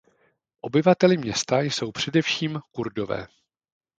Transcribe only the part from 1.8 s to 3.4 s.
především Kurdové.